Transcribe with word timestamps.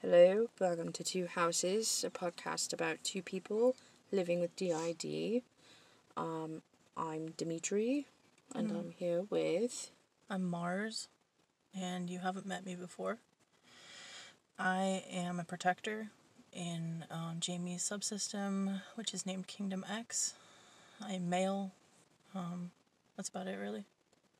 Hello, 0.00 0.48
welcome 0.60 0.92
to 0.92 1.04
Two 1.04 1.26
Houses, 1.26 2.04
a 2.06 2.10
podcast 2.10 2.72
about 2.72 3.02
two 3.02 3.22
people 3.22 3.74
living 4.12 4.40
with 4.40 4.54
DID. 4.56 5.42
Um, 6.16 6.62
I'm 6.96 7.30
Dimitri, 7.36 8.06
and 8.54 8.70
I'm 8.70 8.92
here 8.96 9.22
with. 9.30 9.90
I'm 10.30 10.44
Mars, 10.44 11.08
and 11.78 12.08
you 12.08 12.20
haven't 12.20 12.46
met 12.46 12.64
me 12.64 12.74
before. 12.74 13.18
I 14.58 15.02
am 15.10 15.40
a 15.40 15.44
protector 15.44 16.08
in 16.52 17.04
um, 17.10 17.36
Jamie's 17.40 17.82
subsystem, 17.82 18.80
which 18.94 19.12
is 19.14 19.26
named 19.26 19.46
Kingdom 19.46 19.84
X. 19.90 20.34
I'm 21.04 21.28
male. 21.28 21.72
Um, 22.34 22.70
that's 23.16 23.28
about 23.28 23.46
it, 23.46 23.58
really. 23.58 23.84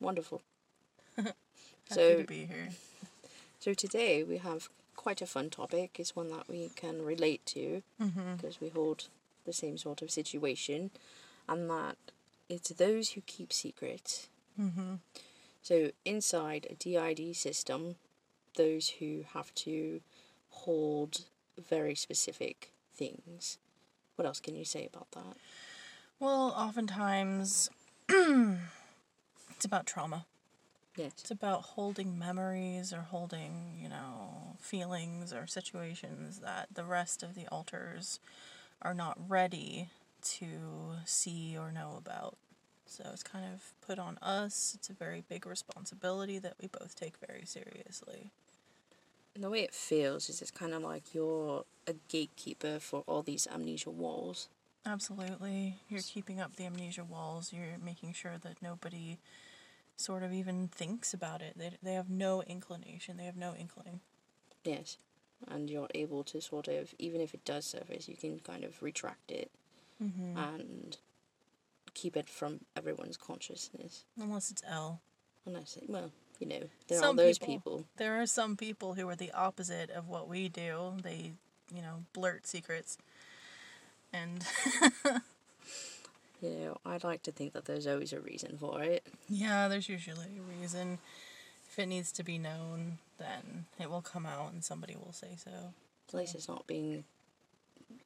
Wonderful. 0.01 0.43
Happy 1.17 1.33
So- 1.91 2.19
to 2.19 2.25
be 2.25 2.47
here. 2.47 2.69
So 3.61 3.75
today 3.75 4.23
we 4.23 4.37
have 4.37 4.69
quite 4.99 5.23
a 5.23 5.27
fun 5.27 5.49
topic. 5.49 5.97
It's 5.99 6.17
one 6.17 6.29
that 6.31 6.49
we 6.49 6.71
can 6.75 7.05
relate 7.05 7.47
to 7.47 7.83
because 8.37 8.61
we 8.61 8.69
hold 8.69 9.05
the 9.47 9.53
same 9.53 9.79
sort 9.79 10.03
of 10.03 10.11
situation, 10.11 10.91
and 11.49 11.71
that 11.71 11.97
it's 12.49 12.71
those 12.71 13.13
who 13.13 13.23
keep 13.23 13.53
secrets. 13.53 14.29
Mm-hmm. 14.61 14.95
So 15.63 15.93
inside 16.05 16.67
a 16.69 16.75
DID 16.75 17.37
system, 17.37 17.95
those 18.57 18.89
who 18.99 19.25
have 19.35 19.55
to 19.67 20.01
hold 20.51 21.23
very 21.71 21.95
specific 21.95 22.73
things. 22.95 23.59
What 24.17 24.27
else 24.27 24.41
can 24.41 24.57
you 24.57 24.65
say 24.65 24.85
about 24.85 25.13
that? 25.13 25.37
Well, 26.19 26.53
oftentimes 26.57 27.71
it's 28.09 29.65
about 29.65 29.87
trauma. 29.87 30.27
Yes. 30.99 31.13
It's 31.19 31.31
about 31.31 31.63
holding 31.63 32.19
memories 32.19 32.93
or 32.93 33.03
holding, 33.03 33.79
you 33.81 33.89
know, 33.89 34.57
feelings 34.59 35.33
or 35.33 35.47
situations 35.47 36.41
that 36.41 36.67
the 36.75 36.85
rest 36.85 37.23
of 37.23 37.37
the 37.37 37.47
alters 37.49 38.19
are 38.83 38.95
not 38.95 39.17
ready 39.29 39.91
to 40.23 40.47
see 41.05 41.57
or 41.57 41.71
know 41.71 41.95
about. 41.97 42.37
So 42.87 43.05
it's 43.13 43.23
kind 43.23 43.45
of 43.45 43.73
put 43.87 44.01
on 44.01 44.19
us. 44.21 44.73
It's 44.75 44.91
a 44.91 44.93
very 44.93 45.23
big 45.29 45.47
responsibility 45.47 46.41
that 46.41 46.55
we 46.61 46.67
both 46.67 46.97
take 46.97 47.15
very 47.25 47.45
seriously. 47.45 48.33
And 49.37 49.45
the 49.45 49.51
way 49.51 49.61
it 49.61 49.73
feels 49.73 50.29
is 50.29 50.43
it's 50.43 50.51
kind 50.51 50.75
of 50.75 50.83
like 50.83 51.15
you're 51.15 51.65
a 51.87 51.95
gatekeeper 52.09 52.81
for 52.81 53.05
all 53.07 53.23
these 53.23 53.47
amnesia 53.47 53.91
walls. 53.91 54.49
Absolutely. 54.85 55.77
You're 55.89 56.03
keeping 56.03 56.41
up 56.41 56.57
the 56.57 56.67
amnesia 56.67 57.05
walls. 57.05 57.53
You're 57.53 57.79
making 57.85 58.15
sure 58.15 58.39
that 58.43 58.61
nobody 58.61 59.19
sort 59.99 60.23
of 60.23 60.33
even 60.33 60.69
thinks 60.69 61.13
about 61.13 61.43
it. 61.43 61.53
They, 61.57 61.73
they 61.83 61.93
have 61.95 62.09
no 62.09 62.43
inclination. 62.43 63.17
They 63.19 63.25
have 63.27 63.37
no 63.37 63.55
inkling. 63.55 64.01
Yes. 64.65 64.97
And 65.47 65.69
you're 65.69 65.89
able 65.95 66.25
to 66.25 66.41
sort 66.41 66.67
of, 66.69 66.95
even 66.99 67.21
if 67.21 67.35
it 67.35 67.45
does 67.45 67.67
surface, 67.67 68.09
you 68.09 68.17
can 68.17 68.39
kind 68.41 68.65
of 68.65 68.83
retract 68.83 69.31
it 69.31 69.51
Mm-hmm. 70.03 70.39
and 70.39 70.97
keep 71.93 72.17
it 72.17 72.29
from 72.29 72.61
everyone's 72.77 73.17
consciousness. 73.17 74.05
Unless 74.21 74.53
it's 74.53 74.63
L. 74.69 75.01
Unless, 75.45 75.77
it, 75.79 75.85
well, 75.91 76.13
you 76.39 76.47
know, 76.47 76.61
there 76.87 77.01
Some 77.01 77.19
are 77.19 77.23
those 77.25 77.39
people. 77.41 77.55
people. 77.79 77.85
There 77.97 78.23
are 78.23 78.27
some 78.27 78.57
people 78.57 78.95
who 78.95 79.09
are 79.09 79.17
the 79.17 79.33
opposite 79.33 79.91
of 79.91 80.07
what 80.09 80.29
we 80.29 80.49
do. 80.49 80.93
They, 81.03 81.33
you 81.75 81.83
know, 81.83 82.05
blurt 82.13 82.47
secrets. 82.47 82.97
And 84.13 84.45
You 86.41 86.51
know, 86.51 86.77
I'd 86.87 87.05
like 87.05 87.23
to 87.25 87.33
think 87.33 87.53
that 87.55 87.65
there's 87.65 87.87
always 87.87 88.13
a 88.13 88.21
reason 88.21 88.57
for 88.59 88.83
it. 88.83 89.05
yeah, 89.29 89.67
there's 89.69 89.89
usually 89.89 90.39
a 90.39 90.61
reason. 90.61 90.99
If 91.71 91.79
it 91.79 91.87
needs 91.87 92.13
to 92.13 92.23
be 92.23 92.39
known, 92.39 92.99
then 93.19 93.67
it 93.81 93.91
will 93.91 94.03
come 94.03 94.25
out 94.27 94.53
and 94.53 94.63
somebody 94.65 94.95
will 94.97 95.13
say 95.13 95.37
so. 95.37 95.51
At 96.09 96.15
least 96.15 96.35
it's 96.35 96.49
not 96.49 96.67
being 96.67 97.05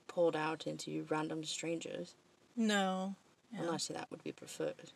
pulled 0.09 0.35
out 0.37 0.67
into 0.67 1.07
random 1.11 1.45
strangers. 1.45 2.15
No. 2.57 3.15
Yeah. 3.53 3.61
Unless 3.63 3.89
that 3.89 4.11
would 4.11 4.23
be 4.25 4.33
preferred. 4.33 4.93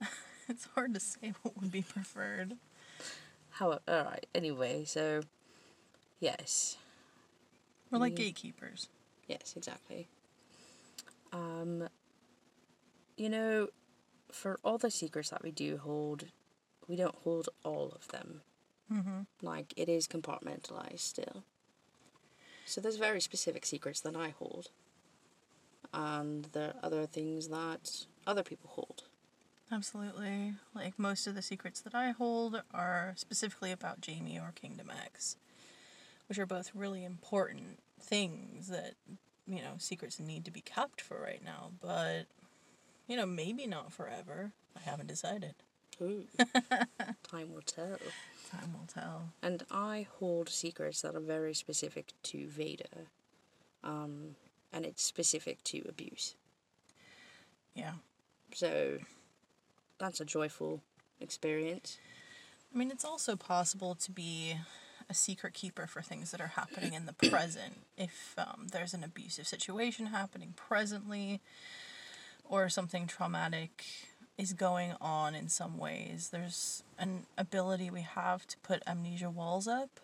It's 0.48 0.66
hard 0.74 0.94
to 0.94 1.00
say 1.00 1.32
what 1.42 1.56
would 1.60 1.70
be 1.70 1.82
preferred. 1.82 2.56
How? 3.50 3.70
All 3.86 4.04
right. 4.04 4.26
Anyway, 4.34 4.84
so 4.84 5.20
yes, 6.18 6.76
We're 7.88 8.00
like 8.00 8.14
Mm. 8.14 8.16
gatekeepers. 8.16 8.88
yes, 9.28 9.54
exactly. 9.56 10.08
Um, 11.32 11.88
you 13.20 13.28
know, 13.28 13.68
for 14.32 14.58
all 14.64 14.78
the 14.78 14.90
secrets 14.90 15.28
that 15.28 15.42
we 15.42 15.50
do 15.50 15.76
hold, 15.76 16.24
we 16.88 16.96
don't 16.96 17.16
hold 17.16 17.50
all 17.62 17.92
of 17.94 18.08
them. 18.08 18.40
Mm-hmm. 18.90 19.20
Like 19.42 19.74
it 19.76 19.90
is 19.90 20.08
compartmentalized 20.08 21.00
still. 21.00 21.44
So 22.64 22.80
there's 22.80 22.96
very 22.96 23.20
specific 23.20 23.66
secrets 23.66 24.00
that 24.00 24.16
I 24.16 24.30
hold, 24.38 24.70
and 25.92 26.46
there 26.52 26.68
are 26.68 26.74
other 26.82 27.04
things 27.04 27.48
that 27.48 28.06
other 28.26 28.42
people 28.42 28.70
hold. 28.72 29.02
Absolutely. 29.70 30.54
Like 30.74 30.98
most 30.98 31.26
of 31.26 31.34
the 31.34 31.42
secrets 31.42 31.80
that 31.82 31.94
I 31.94 32.12
hold 32.12 32.62
are 32.72 33.12
specifically 33.16 33.70
about 33.70 34.00
Jamie 34.00 34.38
or 34.38 34.52
Kingdom 34.54 34.90
X, 35.04 35.36
which 36.26 36.38
are 36.38 36.46
both 36.46 36.70
really 36.74 37.04
important 37.04 37.80
things 38.00 38.68
that, 38.68 38.94
you 39.46 39.60
know, 39.60 39.74
secrets 39.76 40.18
need 40.18 40.46
to 40.46 40.50
be 40.50 40.62
kept 40.62 41.02
for 41.02 41.20
right 41.20 41.44
now, 41.44 41.72
but, 41.82 42.22
you 43.10 43.16
know, 43.16 43.26
maybe 43.26 43.66
not 43.66 43.92
forever. 43.92 44.52
I 44.76 44.88
haven't 44.88 45.08
decided. 45.08 45.54
Ooh, 46.00 46.26
time 47.28 47.52
will 47.52 47.60
tell. 47.66 47.98
Time 48.52 48.72
will 48.72 48.86
tell. 48.86 49.32
And 49.42 49.64
I 49.68 50.06
hold 50.18 50.48
secrets 50.48 51.02
that 51.02 51.16
are 51.16 51.20
very 51.20 51.52
specific 51.52 52.12
to 52.22 52.46
Vader. 52.46 53.08
Um, 53.82 54.36
and 54.72 54.86
it's 54.86 55.02
specific 55.02 55.62
to 55.64 55.82
abuse. 55.88 56.36
Yeah. 57.74 57.94
So 58.54 58.98
that's 59.98 60.20
a 60.20 60.24
joyful 60.24 60.80
experience. 61.20 61.98
I 62.72 62.78
mean, 62.78 62.92
it's 62.92 63.04
also 63.04 63.34
possible 63.34 63.96
to 63.96 64.12
be 64.12 64.54
a 65.08 65.14
secret 65.14 65.54
keeper 65.54 65.88
for 65.88 66.00
things 66.00 66.30
that 66.30 66.40
are 66.40 66.52
happening 66.54 66.94
in 66.94 67.06
the 67.06 67.12
present. 67.28 67.74
If 67.98 68.36
um, 68.38 68.68
there's 68.70 68.94
an 68.94 69.02
abusive 69.02 69.48
situation 69.48 70.06
happening 70.06 70.54
presently, 70.54 71.40
or 72.50 72.68
something 72.68 73.06
traumatic 73.06 73.84
is 74.36 74.52
going 74.52 74.94
on 75.00 75.34
in 75.34 75.48
some 75.48 75.78
ways, 75.78 76.30
there's 76.32 76.82
an 76.98 77.26
ability 77.38 77.90
we 77.90 78.02
have 78.02 78.46
to 78.46 78.58
put 78.58 78.82
amnesia 78.86 79.30
walls 79.30 79.68
up 79.68 80.00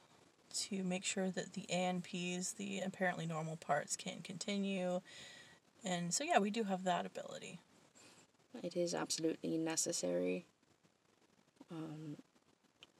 to 0.54 0.84
make 0.84 1.04
sure 1.04 1.30
that 1.30 1.54
the 1.54 1.66
ANPs, 1.72 2.56
the 2.56 2.80
apparently 2.80 3.26
normal 3.26 3.56
parts, 3.56 3.96
can 3.96 4.20
continue. 4.22 5.00
And 5.84 6.14
so, 6.14 6.22
yeah, 6.22 6.38
we 6.38 6.50
do 6.50 6.64
have 6.64 6.84
that 6.84 7.04
ability. 7.04 7.58
It 8.62 8.76
is 8.76 8.94
absolutely 8.94 9.58
necessary. 9.58 10.46
Um, 11.70 12.16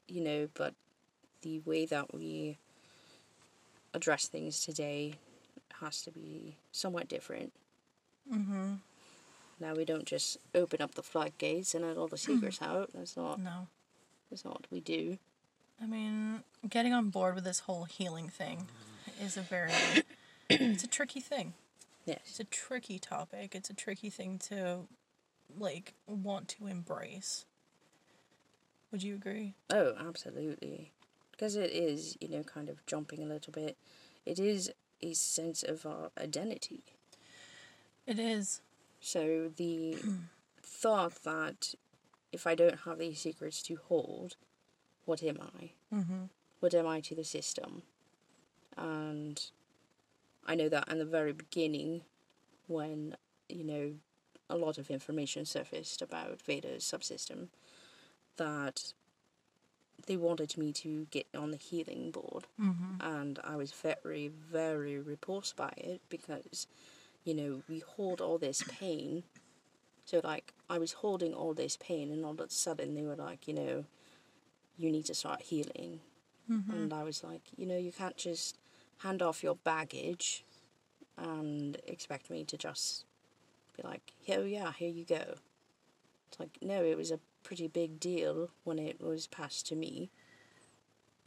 you 0.07 0.21
know, 0.21 0.49
but 0.53 0.73
the 1.41 1.59
way 1.59 1.85
that 1.85 2.13
we 2.13 2.57
address 3.93 4.27
things 4.27 4.63
today 4.63 5.13
has 5.81 6.01
to 6.03 6.11
be 6.11 6.57
somewhat 6.71 7.07
different. 7.07 7.53
Mm-hmm. 8.31 8.73
Now 9.59 9.73
we 9.73 9.85
don't 9.85 10.05
just 10.05 10.37
open 10.53 10.81
up 10.81 10.95
the 10.95 11.03
floodgates 11.03 11.73
and 11.73 11.85
let 11.85 11.97
all 11.97 12.07
the 12.07 12.17
hmm. 12.17 12.33
secrets 12.33 12.61
out. 12.61 12.91
That's 12.93 13.17
not 13.17 13.39
No. 13.39 13.67
that's 14.29 14.45
not 14.45 14.53
what 14.53 14.67
we 14.71 14.79
do. 14.79 15.17
I 15.81 15.85
mean, 15.85 16.43
getting 16.67 16.93
on 16.93 17.09
board 17.09 17.35
with 17.35 17.43
this 17.43 17.59
whole 17.61 17.83
healing 17.85 18.29
thing 18.29 18.67
is 19.21 19.37
a 19.37 19.41
very 19.41 19.71
it's 20.49 20.83
a 20.83 20.87
tricky 20.87 21.19
thing. 21.19 21.53
Yes. 22.05 22.19
It's 22.25 22.39
a 22.39 22.45
tricky 22.45 22.99
topic. 22.99 23.53
It's 23.53 23.69
a 23.69 23.73
tricky 23.73 24.09
thing 24.09 24.39
to 24.49 24.87
like 25.59 25.93
want 26.07 26.47
to 26.49 26.67
embrace. 26.67 27.45
Would 28.91 29.03
you 29.03 29.15
agree? 29.15 29.53
Oh, 29.69 29.93
absolutely. 29.99 30.91
Because 31.31 31.55
it 31.55 31.71
is, 31.71 32.17
you 32.19 32.29
know, 32.29 32.43
kind 32.43 32.69
of 32.69 32.83
jumping 32.85 33.21
a 33.21 33.25
little 33.27 33.51
bit. 33.51 33.77
It 34.25 34.39
is 34.39 34.71
a 35.01 35.13
sense 35.13 35.61
of 35.63 35.85
our 35.85 36.09
identity. 36.21 36.81
It 38.05 38.17
is. 38.17 38.61
So 39.07 39.49
the 39.55 39.97
thought 40.61 41.23
that 41.23 41.73
if 42.33 42.45
I 42.45 42.55
don't 42.55 42.79
have 42.83 42.99
these 42.99 43.21
secrets 43.21 43.63
to 43.63 43.79
hold, 43.87 44.35
what 45.05 45.23
am 45.23 45.39
I? 45.57 45.71
Mm-hmm. 45.95 46.23
What 46.59 46.73
am 46.73 46.85
I 46.85 46.99
to 46.99 47.15
the 47.15 47.23
system? 47.23 47.83
And 48.75 49.41
I 50.45 50.55
know 50.55 50.67
that 50.67 50.89
in 50.89 50.99
the 50.99 51.05
very 51.05 51.31
beginning, 51.31 52.01
when, 52.67 53.15
you 53.47 53.63
know, 53.63 53.93
a 54.49 54.57
lot 54.57 54.77
of 54.77 54.91
information 54.91 55.45
surfaced 55.45 56.01
about 56.01 56.41
Vader's 56.41 56.83
subsystem, 56.83 57.47
that 58.35 58.91
they 60.05 60.17
wanted 60.17 60.57
me 60.57 60.73
to 60.73 61.07
get 61.11 61.27
on 61.33 61.51
the 61.51 61.57
healing 61.57 62.11
board. 62.11 62.45
Mm-hmm. 62.61 62.99
And 62.99 63.39
I 63.41 63.55
was 63.55 63.71
very, 63.71 64.27
very 64.27 64.99
repulsed 64.99 65.55
by 65.55 65.71
it 65.77 66.01
because, 66.09 66.67
you 67.27 67.33
know, 67.33 67.61
we 67.67 67.79
hold 67.79 68.21
all 68.21 68.37
this 68.37 68.63
pain. 68.79 69.23
So, 70.05 70.21
like, 70.23 70.53
I 70.69 70.77
was 70.77 70.93
holding 70.93 71.33
all 71.33 71.53
this 71.53 71.75
pain, 71.75 72.09
and 72.09 72.23
all 72.23 72.31
of 72.31 72.39
a 72.39 72.49
sudden 72.49 72.95
they 72.95 73.03
were 73.03 73.17
like, 73.17 73.47
you 73.47 73.53
know, 73.53 73.83
you 74.77 74.89
need 74.89 75.05
to 75.07 75.13
start 75.13 75.41
healing. 75.41 75.99
Mm-hmm. 76.49 76.71
And 76.71 76.93
I 76.93 77.03
was 77.03 77.25
like, 77.25 77.41
you 77.57 77.65
know, 77.65 77.77
you 77.77 77.91
can't 77.91 78.15
just 78.15 78.57
hand 78.99 79.21
off 79.21 79.43
your 79.43 79.55
baggage 79.55 80.45
and 81.17 81.77
expect 81.85 82.29
me 82.29 82.45
to 82.45 82.57
just 82.57 83.03
be 83.75 83.83
like, 83.83 84.13
oh 84.29 84.43
yeah, 84.43 84.71
here 84.71 84.89
you 84.89 85.03
go. 85.03 85.35
It's 86.29 86.39
like, 86.39 86.57
no, 86.61 86.81
it 86.83 86.95
was 86.95 87.11
a 87.11 87.19
pretty 87.43 87.67
big 87.67 87.99
deal 87.99 88.49
when 88.63 88.79
it 88.79 89.01
was 89.01 89.27
passed 89.27 89.67
to 89.67 89.75
me. 89.75 90.09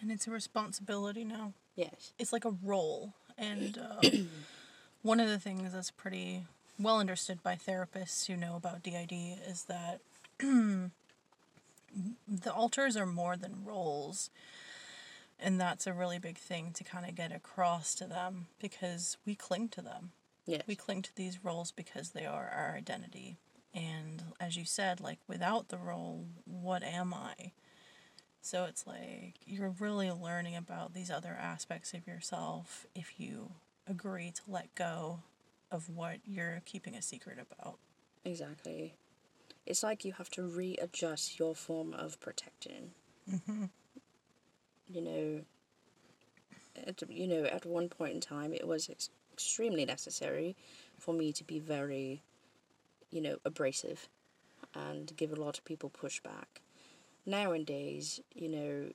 And 0.01 0.11
it's 0.11 0.27
a 0.27 0.31
responsibility 0.31 1.25
now. 1.25 1.53
Yes. 1.77 2.15
It's 2.19 2.33
like 2.33 2.47
a 2.47 2.55
role. 2.63 3.13
And 3.37 3.79
uh, 3.79 4.09
one 5.03 5.21
of 5.21 5.29
the 5.29 5.39
things 5.39 5.73
that's 5.73 5.91
pretty 5.91 6.45
well 6.79 6.99
understood 6.99 7.43
by 7.43 7.57
therapists 7.57 8.27
who 8.27 8.37
know 8.37 8.57
about 8.57 8.83
DID 8.83 9.13
is 9.47 9.65
that 9.65 10.01
the 10.39 10.91
alters 12.53 12.97
are 12.97 13.07
more 13.07 13.37
than 13.37 13.65
roles. 13.65 14.31
And 15.43 15.61
that's 15.61 15.87
a 15.87 15.93
really 15.93 16.19
big 16.19 16.37
thing 16.37 16.73
to 16.75 16.85
kind 16.85 17.09
of 17.09 17.15
get 17.15 17.33
across 17.33 17.95
to 17.97 18.05
them 18.05 18.47
because 18.61 19.17
we 19.25 19.35
cling 19.35 19.69
to 19.71 19.81
them. 19.81 20.13
Yes. 20.47 20.63
We 20.67 20.75
cling 20.75 21.03
to 21.03 21.17
these 21.17 21.45
roles 21.45 21.71
because 21.71 22.11
they 22.11 22.27
are 22.27 22.51
our 22.55 22.75
identity. 22.77 23.37
And 23.75 24.23
as 24.39 24.57
you 24.57 24.65
said, 24.65 25.01
like 25.01 25.19
without 25.27 25.69
the 25.69 25.79
role, 25.79 26.27
what 26.45 26.83
am 26.83 27.15
I? 27.15 27.53
So 28.43 28.65
it's 28.65 28.87
like 28.87 29.35
you're 29.47 29.75
really 29.79 30.11
learning 30.11 30.57
about 30.57 30.93
these 30.93 31.11
other 31.11 31.37
aspects 31.41 31.95
of 31.95 32.07
yourself 32.07 32.87
if 32.95 33.19
you 33.19 33.53
agree 33.91 34.31
to 34.31 34.43
let 34.49 34.75
go 34.75 35.21
of 35.71 35.89
what 35.89 36.19
you're 36.25 36.63
keeping 36.65 36.95
a 36.95 37.03
secret 37.03 37.39
about. 37.39 37.79
Exactly. 38.25 38.95
It's 39.67 39.83
like 39.83 40.05
you 40.05 40.13
have 40.13 40.31
to 40.31 40.43
readjust 40.43 41.39
your 41.39 41.55
form 41.55 41.93
of 41.93 42.19
protection. 42.21 42.93
Mm-hmm. 43.31 43.65
You 44.89 45.03
know, 45.03 45.41
at, 46.87 47.03
you 47.09 47.27
know, 47.27 47.45
at 47.45 47.67
one 47.67 47.89
point 47.89 48.15
in 48.15 48.21
time, 48.21 48.53
it 48.53 48.67
was 48.67 48.89
ex- 48.91 49.11
extremely 49.33 49.85
necessary 49.85 50.57
for 50.99 51.15
me 51.15 51.33
to 51.33 51.45
be 51.45 51.59
very, 51.59 52.23
you 53.11 53.21
know, 53.21 53.37
abrasive 53.45 54.09
and 54.75 55.13
give 55.17 55.33
a 55.33 55.41
lot 55.41 55.59
of 55.59 55.65
people 55.65 55.91
pushback. 55.91 56.63
Nowadays, 57.27 58.21
you 58.35 58.49
know, 58.49 58.91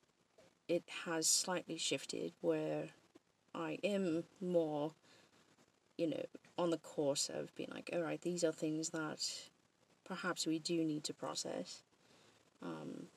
it 0.68 0.84
has 1.06 1.28
slightly 1.28 1.78
shifted 1.78 2.34
where 2.42 2.88
I 3.56 3.80
am 3.84 4.24
more, 4.42 4.94
you 5.98 6.08
know, 6.08 6.24
on 6.58 6.70
the 6.70 6.78
course 6.78 7.30
of 7.34 7.54
being 7.56 7.70
like, 7.74 7.90
all 7.94 8.02
right, 8.02 8.22
these 8.22 8.44
are 8.44 8.52
things 8.52 8.90
that 8.90 9.28
perhaps 10.04 10.46
we 10.46 10.60
do 10.60 10.84
need 10.84 11.04
to 11.06 11.14
process. 11.14 11.82
Um, 12.62 13.08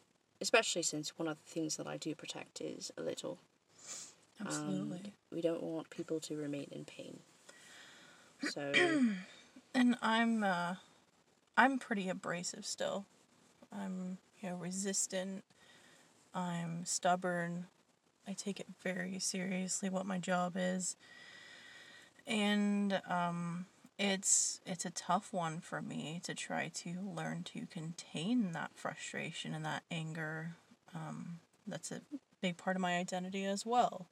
especially 0.41 0.83
since 0.83 1.19
one 1.19 1.29
of 1.29 1.37
the 1.45 1.51
things 1.51 1.77
that 1.77 1.87
I 1.87 1.97
do 1.97 2.15
protect 2.15 2.61
is 2.61 2.91
a 2.97 3.03
little. 3.03 3.39
Absolutely. 4.41 4.97
And 4.99 5.13
we 5.33 5.41
don't 5.41 5.63
want 5.63 5.91
people 5.91 6.21
to 6.21 6.37
remain 6.37 6.69
in 6.71 6.85
pain. 6.85 7.21
So, 8.43 8.73
And 9.75 9.97
I'm 10.03 10.43
uh 10.43 10.75
I'm 11.57 11.79
pretty 11.79 12.09
abrasive 12.09 12.65
still. 12.65 13.05
I'm, 13.73 14.19
you 14.41 14.51
know, 14.51 14.57
resistant. 14.57 15.45
I'm 16.35 16.85
stubborn. 16.85 17.67
I 18.29 18.35
take 18.35 18.61
it 18.61 18.67
very 18.83 19.19
seriously 19.19 19.89
what 19.89 20.07
my 20.07 20.19
job 20.19 20.55
is. 20.57 20.97
And 22.27 23.01
um 23.09 23.67
it's 23.99 24.61
it's 24.67 24.85
a 24.85 24.91
tough 24.91 25.33
one 25.33 25.61
for 25.61 25.83
me 25.83 26.21
to 26.25 26.35
try 26.35 26.71
to 26.73 26.91
learn 27.17 27.43
to 27.45 27.67
contain 27.67 28.53
that 28.53 28.73
frustration 28.75 29.55
and 29.55 29.65
that 29.65 29.83
anger. 29.91 30.57
Um 30.95 31.41
that's 31.67 31.91
a 31.91 32.03
big 32.41 32.57
part 32.57 32.77
of 32.77 32.83
my 32.83 32.97
identity 32.97 33.45
as 33.45 33.65
well. 33.65 34.07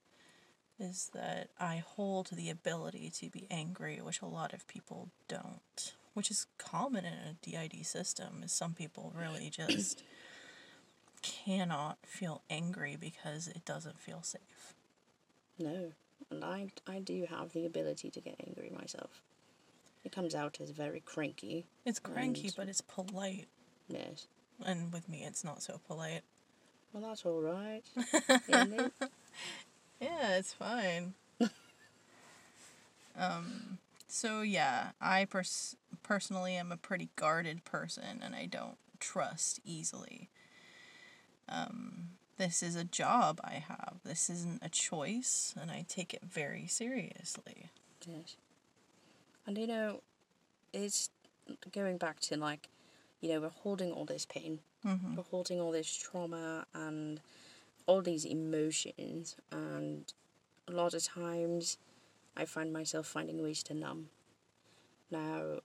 Is 0.79 1.11
that 1.15 1.49
I 1.59 1.83
hold 1.87 2.31
the 2.33 2.51
ability 2.51 3.11
to 3.21 3.31
be 3.31 3.47
angry, 3.51 4.01
which 4.03 4.21
a 4.21 4.27
lot 4.27 4.53
of 4.53 4.67
people 4.67 5.11
don't 5.29 5.95
which 6.17 6.31
is 6.31 6.47
common 6.57 7.05
in 7.05 7.13
a 7.13 7.37
DID 7.43 7.85
system, 7.85 8.41
is 8.43 8.51
some 8.51 8.73
people 8.73 9.13
really 9.15 9.51
just 9.51 10.03
cannot 11.23 11.99
feel 12.05 12.43
angry 12.51 12.97
because 12.99 13.49
it 13.49 13.65
doesn't 13.65 14.01
feel 14.01 14.23
safe. 14.23 14.75
no. 15.59 15.93
And 16.31 16.43
I, 16.45 16.69
I 16.89 16.99
do 16.99 17.27
have 17.29 17.53
the 17.53 17.67
ability 17.67 18.11
to 18.11 18.21
get 18.21 18.37
angry 18.47 18.73
myself. 18.77 19.23
It 20.05 20.13
comes 20.13 20.35
out 20.35 20.59
as 20.61 20.71
very 20.71 21.01
cranky. 21.01 21.67
It's 21.85 21.99
cranky, 21.99 22.51
but 22.57 22.69
it's 22.69 22.81
polite. 22.81 23.47
Yes. 23.87 24.27
And 24.65 24.93
with 24.93 25.09
me, 25.09 25.25
it's 25.25 25.45
not 25.45 25.63
so 25.63 25.81
polite. 25.87 26.23
Well, 26.93 27.03
that's 27.03 27.25
all 27.27 27.43
right. 27.43 27.83
it? 28.49 28.93
Yeah, 30.01 30.37
it's 30.37 30.53
fine. 30.53 31.15
um, 33.19 33.79
so 34.09 34.43
yeah, 34.43 34.91
I 35.01 35.25
pers- 35.27 35.77
personally 36.03 36.55
am 36.55 36.73
a 36.73 36.77
pretty 36.77 37.11
guarded 37.17 37.65
person 37.65 38.21
and 38.23 38.35
I 38.35 38.47
don't 38.47 38.79
trust 38.99 39.61
easily. 39.65 40.31
Um, 41.49 42.11
this 42.39 42.63
is 42.63 42.77
a 42.77 42.85
job 42.85 43.41
I 43.43 43.65
have. 43.69 43.95
This 44.05 44.29
isn't 44.29 44.63
a 44.63 44.69
choice, 44.69 45.55
and 45.61 45.71
I 45.71 45.85
take 45.89 46.13
it 46.13 46.23
very 46.23 46.67
seriously. 46.67 47.71
Yes. 48.07 48.37
And 49.47 49.57
you 49.57 49.67
know, 49.67 50.03
it's 50.73 51.11
going 51.73 51.97
back 51.99 52.21
to 52.21 52.37
like, 52.37 52.69
you 53.21 53.31
know, 53.31 53.41
we're 53.41 53.49
holding 53.49 53.93
all 53.93 54.05
this 54.05 54.27
pain, 54.27 54.61
Mm-hmm. 54.85 55.17
we're 55.17 55.23
holding 55.25 55.61
all 55.61 55.73
this 55.73 55.93
trauma 55.97 56.65
and 56.75 57.21
all 57.87 58.03
these 58.03 58.25
emotions, 58.25 59.35
and 59.51 60.13
a 60.69 60.73
lot 60.73 60.95
of 60.95 61.03
times 61.03 61.79
I 62.37 62.45
find 62.45 62.73
myself 62.73 63.07
finding 63.07 63.43
ways 63.43 63.63
to 63.65 63.75
numb. 63.75 64.11
Now, 65.11 65.61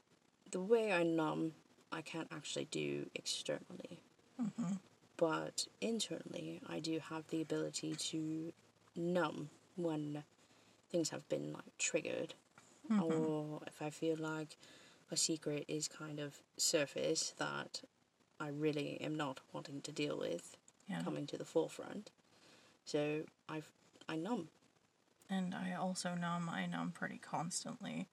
the 0.52 0.60
way 0.62 0.92
I 0.94 1.04
numb, 1.04 1.54
I 1.92 2.02
can't 2.02 2.28
actually 2.32 2.66
do 2.66 3.08
externally, 3.16 4.00
Mm-hmm. 4.42 4.74
But 5.22 5.68
internally, 5.82 6.62
I 6.68 6.80
do 6.80 7.00
have 7.10 7.28
the 7.28 7.42
ability 7.44 7.94
to 8.10 8.52
numb 8.96 9.52
when 9.76 10.24
things 10.90 11.10
have 11.12 11.30
been 11.30 11.54
like 11.54 11.78
triggered 11.78 12.34
Mm-hmm. 12.92 13.04
or 13.04 13.62
if 13.68 13.80
I 13.82 13.92
feel 13.92 14.18
like 14.18 14.58
a 15.12 15.16
secret 15.16 15.66
is 15.68 15.88
kind 15.88 16.20
of 16.20 16.42
surface 16.58 17.34
that 17.38 17.82
I 18.40 18.48
really 18.50 19.00
am 19.00 19.16
not 19.16 19.40
wanting 19.54 19.82
to 19.82 19.92
deal 19.92 20.18
with 20.18 20.58
Yeah. 20.90 21.04
coming 21.04 21.28
to 21.28 21.38
the 21.38 21.46
forefront. 21.46 22.10
So 22.84 23.22
I've 23.48 23.70
I 24.10 24.16
numb. 24.18 24.50
And 25.30 25.54
I 25.54 25.76
also 25.76 26.16
numb, 26.16 26.50
I 26.50 26.66
numb 26.66 26.92
pretty 26.92 27.20
constantly. 27.20 28.08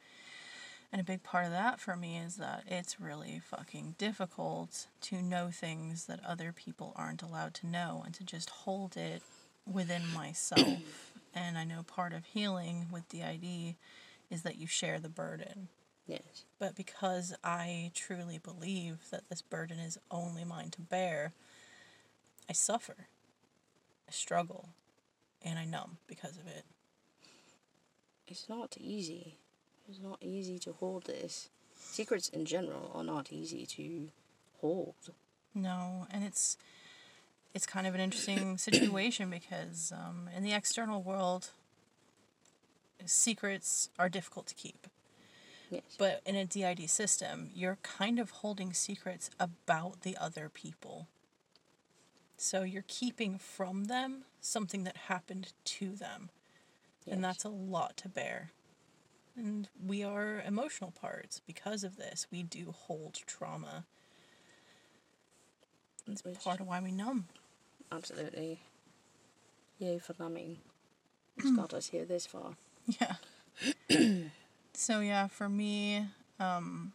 And 0.90 1.00
a 1.00 1.04
big 1.04 1.22
part 1.22 1.44
of 1.44 1.50
that 1.50 1.80
for 1.80 1.96
me 1.96 2.16
is 2.16 2.36
that 2.36 2.64
it's 2.66 3.00
really 3.00 3.42
fucking 3.44 3.96
difficult 3.98 4.86
to 5.02 5.20
know 5.20 5.50
things 5.52 6.06
that 6.06 6.24
other 6.24 6.50
people 6.52 6.94
aren't 6.96 7.22
allowed 7.22 7.52
to 7.54 7.66
know 7.66 8.02
and 8.04 8.14
to 8.14 8.24
just 8.24 8.48
hold 8.50 8.96
it 8.96 9.22
within 9.70 10.02
myself. 10.14 11.12
and 11.34 11.58
I 11.58 11.64
know 11.64 11.82
part 11.82 12.14
of 12.14 12.24
healing 12.24 12.86
with 12.90 13.08
DID 13.08 13.74
is 14.30 14.42
that 14.42 14.56
you 14.56 14.66
share 14.66 14.98
the 14.98 15.10
burden. 15.10 15.68
Yes. 16.06 16.44
But 16.58 16.74
because 16.74 17.34
I 17.44 17.90
truly 17.94 18.38
believe 18.38 19.10
that 19.10 19.28
this 19.28 19.42
burden 19.42 19.78
is 19.78 19.98
only 20.10 20.42
mine 20.42 20.70
to 20.70 20.80
bear, 20.80 21.32
I 22.48 22.54
suffer, 22.54 23.08
I 24.08 24.10
struggle, 24.10 24.70
and 25.42 25.58
I 25.58 25.66
numb 25.66 25.98
because 26.06 26.38
of 26.38 26.46
it. 26.46 26.64
It's 28.26 28.48
not 28.48 28.74
easy. 28.78 29.36
It's 29.88 30.00
not 30.00 30.18
easy 30.20 30.58
to 30.60 30.72
hold 30.72 31.04
this. 31.04 31.48
Secrets 31.74 32.28
in 32.28 32.44
general 32.44 32.90
are 32.94 33.04
not 33.04 33.32
easy 33.32 33.64
to 33.66 34.08
hold. 34.60 34.94
No, 35.54 36.06
and 36.10 36.24
it's 36.24 36.56
it's 37.54 37.66
kind 37.66 37.86
of 37.86 37.94
an 37.94 38.00
interesting 38.00 38.58
situation 38.68 39.30
because 39.30 39.92
um, 39.92 40.28
in 40.36 40.42
the 40.42 40.52
external 40.52 41.02
world, 41.02 41.50
secrets 43.06 43.88
are 43.98 44.08
difficult 44.08 44.46
to 44.48 44.54
keep. 44.54 44.86
Yes. 45.70 45.82
But 45.98 46.22
in 46.24 46.34
a 46.34 46.44
DID 46.44 46.88
system, 46.88 47.50
you're 47.54 47.78
kind 47.82 48.18
of 48.18 48.30
holding 48.30 48.72
secrets 48.72 49.30
about 49.38 50.02
the 50.02 50.16
other 50.16 50.48
people. 50.48 51.08
So 52.36 52.62
you're 52.62 52.84
keeping 52.86 53.38
from 53.38 53.84
them 53.84 54.24
something 54.40 54.84
that 54.84 54.96
happened 55.08 55.52
to 55.64 55.90
them. 55.90 56.30
And 57.10 57.24
that's 57.24 57.44
a 57.44 57.48
lot 57.48 57.96
to 57.98 58.08
bear. 58.08 58.50
And 59.38 59.68
we 59.86 60.02
are 60.02 60.42
emotional 60.44 60.90
parts 60.90 61.40
because 61.46 61.84
of 61.84 61.96
this. 61.96 62.26
We 62.30 62.42
do 62.42 62.74
hold 62.76 63.14
trauma. 63.26 63.84
It's 66.08 66.24
Which- 66.24 66.40
part 66.40 66.58
of 66.60 66.66
why 66.66 66.80
we 66.80 66.90
numb. 66.90 67.28
Absolutely. 67.92 68.60
Yay 69.78 69.98
for 70.00 70.14
numbing. 70.18 70.58
It's 71.36 71.52
got 71.52 71.72
us 71.72 71.86
here 71.88 72.04
this 72.04 72.26
far. 72.26 72.56
Yeah. 73.00 73.14
so 74.74 75.00
yeah, 75.00 75.28
for 75.28 75.48
me, 75.48 76.06
um, 76.40 76.92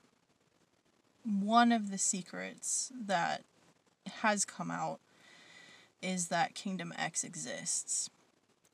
one 1.23 1.71
of 1.71 1.91
the 1.91 1.97
secrets 1.97 2.91
that 3.07 3.43
has 4.21 4.43
come 4.43 4.69
out 4.69 4.99
is 6.01 6.27
that 6.27 6.55
Kingdom 6.55 6.93
X 6.97 7.23
exists. 7.23 8.09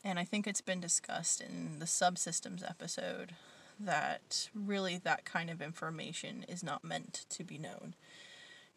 And 0.04 0.18
I 0.18 0.24
think 0.24 0.48
it's 0.48 0.62
been 0.62 0.80
discussed 0.80 1.40
in 1.40 1.78
the 1.78 1.86
subsystems 1.86 2.68
episode 2.68 3.34
that 3.80 4.50
really 4.54 4.98
that 4.98 5.26
kind 5.26 5.50
of 5.50 5.62
information 5.62 6.46
is 6.48 6.64
not 6.64 6.84
meant 6.84 7.26
to 7.30 7.44
be 7.44 7.58
known. 7.58 7.96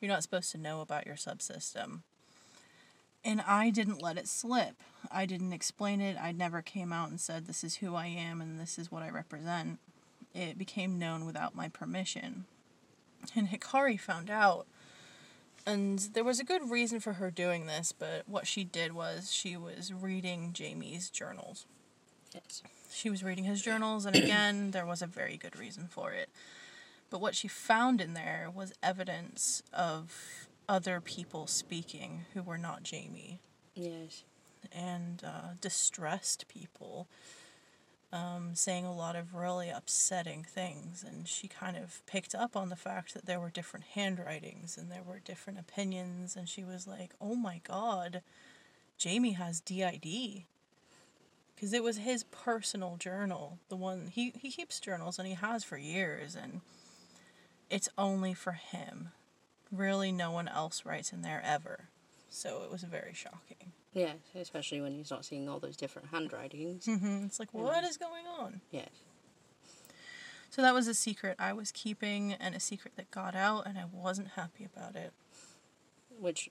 You're 0.01 0.11
not 0.11 0.23
supposed 0.23 0.51
to 0.53 0.59
know 0.59 0.81
about 0.81 1.07
your 1.07 1.17
subsystem. 1.17 2.01
And 3.25 3.41
I 3.41 3.71
didn't 3.71 4.03
let 4.03 4.19
it 4.19 4.27
slip. 4.27 4.75
I 5.11 5.27
didn't 5.27 5.53
explain 5.53 6.01
it. 6.01 6.17
I 6.21 6.33
never 6.33 6.61
came 6.61 6.93
out 6.93 7.09
and 7.09 7.21
said, 7.21 7.47
This 7.47 7.63
is 7.63 7.77
who 7.77 7.95
I 7.95 8.07
am 8.07 8.41
and 8.41 8.59
this 8.59 8.79
is 8.79 8.91
what 8.91 9.03
I 9.03 9.11
represent. 9.11 9.79
It 10.35 10.59
became 10.59 10.99
known 10.99 11.25
without 11.25 11.55
my 11.55 11.69
permission. 11.69 12.47
And 13.37 13.51
Hikari 13.51 14.01
found 14.01 14.31
out. 14.31 14.67
And 15.65 16.01
there 16.15 16.25
was 16.25 16.41
a 16.41 16.45
good 16.45 16.71
reason 16.71 16.99
for 16.99 17.13
her 17.15 17.31
doing 17.31 17.67
this, 17.67 17.93
but 17.97 18.25
what 18.27 18.49
she 18.49 18.65
did 18.65 18.93
was 18.93 19.33
she 19.33 19.57
was 19.57 19.93
reading 19.93 20.53
Jamie's 20.53 21.09
journals. 21.09 21.67
Yes. 22.35 22.65
She 22.93 23.11
was 23.11 23.25
reading 23.25 23.45
his 23.45 23.63
journals, 23.63 24.05
and 24.07 24.17
again, 24.17 24.71
there 24.73 24.87
was 24.87 25.03
a 25.03 25.07
very 25.07 25.37
good 25.37 25.57
reason 25.59 25.87
for 25.89 26.13
it. 26.13 26.29
But 27.11 27.21
what 27.21 27.35
she 27.35 27.49
found 27.49 28.01
in 28.01 28.15
there 28.15 28.49
was 28.55 28.73
evidence 28.83 29.63
of 29.73 30.47
other 30.69 31.01
people 31.01 31.47
speaking 31.47 32.25
who 32.35 32.43
were 32.43 32.59
not 32.59 32.83
Jamie, 32.83 33.41
Yes. 33.75 34.23
and 34.71 35.23
uh, 35.25 35.55
distressed 35.61 36.47
people 36.49 37.09
um, 38.13 38.51
saying 38.55 38.85
a 38.85 38.95
lot 38.95 39.17
of 39.17 39.35
really 39.35 39.71
upsetting 39.71 40.45
things. 40.45 41.03
And 41.07 41.27
she 41.27 41.49
kind 41.49 41.77
of 41.77 42.05
picked 42.07 42.35
up 42.35 42.57
on 42.57 42.69
the 42.69 42.77
fact 42.77 43.15
that 43.15 43.27
there 43.27 43.41
were 43.41 43.51
different 43.51 43.87
handwritings 43.95 44.77
and 44.79 44.91
there 44.91 45.03
were 45.07 45.19
different 45.19 45.59
opinions, 45.59 46.37
and 46.37 46.49
she 46.49 46.63
was 46.65 46.87
like, 46.87 47.13
oh 47.21 47.35
my 47.35 47.61
god, 47.67 48.23
Jamie 48.99 49.33
has 49.33 49.61
DID 49.61 50.45
because 51.63 51.73
it 51.73 51.85
was 51.85 51.99
his 51.99 52.25
personal 52.25 52.97
journal 52.97 53.61
the 53.69 53.77
one 53.77 54.09
he, 54.13 54.33
he 54.37 54.51
keeps 54.51 54.81
journals 54.81 55.17
and 55.17 55.29
he 55.29 55.35
has 55.35 55.63
for 55.63 55.77
years 55.79 56.35
and 56.35 56.61
it's 57.71 57.89
only 57.97 58.35
for 58.35 58.53
him 58.53 59.11
really 59.71 60.11
no 60.11 60.33
one 60.33 60.49
else 60.49 60.85
writes 60.85 61.13
in 61.13 61.23
there 61.23 61.41
ever 61.45 61.85
so 62.29 62.63
it 62.65 62.71
was 62.73 62.83
very 62.83 63.13
shocking 63.15 63.71
Yes, 63.95 64.17
especially 64.35 64.81
when 64.81 64.95
he's 64.95 65.11
not 65.11 65.23
seeing 65.25 65.49
all 65.51 65.61
those 65.61 65.77
different 65.77 66.09
handwritings. 66.09 66.87
mm-hmm. 66.87 67.27
it's 67.27 67.39
like 67.39 67.53
what 67.55 67.85
is 67.85 67.97
going 67.97 68.25
on 68.27 68.61
Yes. 68.73 68.89
so 70.51 70.63
that 70.63 70.75
was 70.75 70.89
a 70.89 70.95
secret 70.95 71.37
i 71.39 71.53
was 71.53 71.71
keeping 71.71 72.33
and 72.33 72.57
a 72.57 72.61
secret 72.61 72.95
that 72.97 73.09
got 73.13 73.37
out 73.37 73.67
and 73.69 73.79
i 73.79 73.85
wasn't 73.93 74.29
happy 74.35 74.65
about 74.65 74.97
it 74.97 75.13
Which 76.19 76.51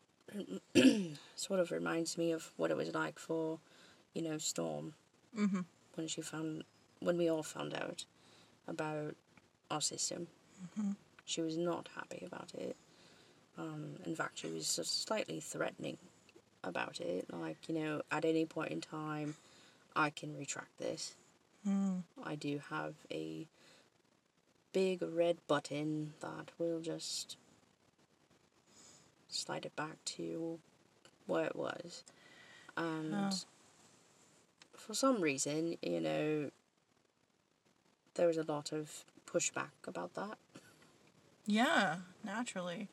sort 1.35 1.59
of 1.59 1.69
reminds 1.71 2.17
me 2.17 2.31
of 2.31 2.51
what 2.55 2.71
it 2.71 2.77
was 2.77 2.93
like 2.93 3.19
for, 3.19 3.59
you 4.13 4.21
know, 4.21 4.37
Storm. 4.37 4.93
Mm-hmm. 5.37 5.61
when 5.95 6.07
she 6.07 6.21
found 6.21 6.63
when 6.99 7.17
we 7.17 7.29
all 7.29 7.43
found 7.43 7.73
out 7.73 8.05
about 8.67 9.15
our 9.69 9.81
system 9.81 10.27
she 11.25 11.41
was 11.41 11.57
not 11.57 11.89
happy 11.95 12.23
about 12.25 12.51
it 12.53 12.75
um, 13.57 13.95
in 14.05 14.15
fact 14.15 14.39
she 14.39 14.47
was 14.47 14.75
just 14.75 15.05
slightly 15.07 15.39
threatening 15.39 15.97
about 16.63 16.99
it 16.99 17.25
like 17.31 17.57
you 17.67 17.75
know 17.75 18.01
at 18.11 18.23
any 18.25 18.45
point 18.45 18.71
in 18.71 18.81
time 18.81 19.35
i 19.95 20.09
can 20.09 20.37
retract 20.37 20.77
this 20.77 21.15
mm. 21.67 22.01
i 22.23 22.35
do 22.35 22.61
have 22.69 22.93
a 23.11 23.47
big 24.73 25.01
red 25.01 25.37
button 25.47 26.13
that 26.21 26.49
will 26.57 26.79
just 26.79 27.35
slide 29.27 29.65
it 29.65 29.75
back 29.75 30.03
to 30.05 30.59
where 31.25 31.45
it 31.45 31.55
was 31.55 32.03
and 32.77 33.13
Oh. 33.13 33.31
For 34.81 34.93
some 34.93 35.21
reason, 35.21 35.77
you 35.81 36.01
know, 36.01 36.51
there 38.15 38.27
was 38.27 38.37
a 38.37 38.43
lot 38.43 38.71
of 38.71 39.05
pushback 39.31 39.87
about 39.87 40.15
that. 40.15 40.37
Yeah, 41.45 41.97
naturally. 42.23 42.89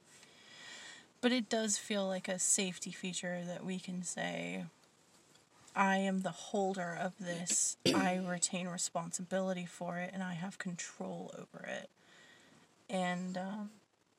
But 1.21 1.33
it 1.33 1.49
does 1.49 1.79
feel 1.79 2.07
like 2.07 2.29
a 2.29 2.39
safety 2.39 2.93
feature 2.93 3.43
that 3.47 3.65
we 3.65 3.79
can 3.79 4.03
say, 4.03 4.67
I 5.75 5.97
am 5.97 6.21
the 6.21 6.31
holder 6.31 6.97
of 7.01 7.15
this, 7.19 7.77
I 7.87 8.21
retain 8.25 8.69
responsibility 8.69 9.67
for 9.67 9.99
it, 9.99 10.11
and 10.13 10.23
I 10.23 10.35
have 10.35 10.59
control 10.59 11.35
over 11.37 11.65
it. 11.67 11.89
And 12.89 13.37
um, 13.37 13.71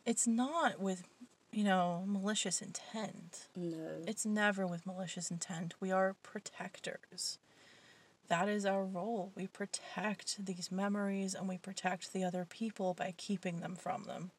it's 0.05 0.27
not 0.27 0.79
with, 0.79 1.03
you 1.51 1.63
know, 1.63 2.03
malicious 2.05 2.61
intent. 2.61 3.47
No. 3.55 4.03
It's 4.05 4.25
never 4.25 4.67
with 4.67 4.85
malicious 4.85 5.31
intent. 5.31 5.73
We 5.79 5.91
are 5.91 6.15
protectors. 6.21 7.37
That 8.29 8.47
is 8.47 8.65
our 8.65 8.85
role. 8.85 9.31
We 9.35 9.47
protect 9.47 10.45
these 10.45 10.71
memories 10.71 11.35
and 11.35 11.49
we 11.49 11.57
protect 11.57 12.13
the 12.13 12.23
other 12.23 12.45
people 12.45 12.93
by 12.93 13.13
keeping 13.17 13.59
them 13.59 13.75
from 13.75 14.03
them. 14.05 14.31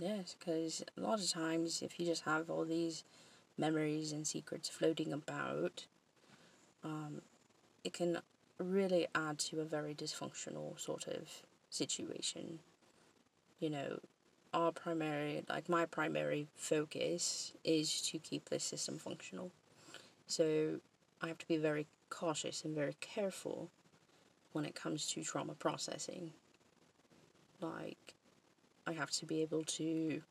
Yes, 0.00 0.36
because 0.38 0.84
a 0.96 1.00
lot 1.00 1.20
of 1.20 1.30
times, 1.30 1.82
if 1.82 1.98
you 1.98 2.06
just 2.06 2.24
have 2.24 2.50
all 2.50 2.64
these 2.64 3.04
memories 3.58 4.12
and 4.12 4.26
secrets 4.26 4.68
floating 4.68 5.12
about, 5.12 5.86
um, 6.84 7.22
it 7.84 7.92
can 7.92 8.18
really 8.58 9.06
add 9.14 9.38
to 9.38 9.60
a 9.60 9.64
very 9.64 9.94
dysfunctional 9.94 10.78
sort 10.78 11.06
of 11.08 11.28
situation. 11.70 12.60
You 13.60 13.70
know, 13.70 14.00
our 14.52 14.72
primary, 14.72 15.44
like 15.48 15.68
my 15.68 15.86
primary 15.86 16.48
focus 16.56 17.52
is 17.64 18.02
to 18.02 18.18
keep 18.18 18.48
this 18.48 18.64
system 18.64 18.98
functional. 18.98 19.50
So 20.26 20.80
I 21.22 21.28
have 21.28 21.38
to 21.38 21.48
be 21.48 21.56
very 21.56 21.86
cautious 22.10 22.64
and 22.64 22.74
very 22.74 22.96
careful 23.00 23.70
when 24.52 24.64
it 24.64 24.74
comes 24.74 25.06
to 25.08 25.22
trauma 25.22 25.54
processing. 25.54 26.32
Like, 27.60 28.14
I 28.86 28.92
have 28.92 29.10
to 29.12 29.26
be 29.26 29.42
able 29.42 29.64
to 29.64 30.22